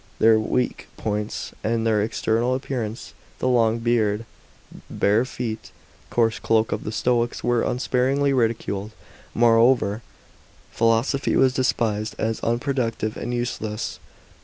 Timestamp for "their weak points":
0.17-1.51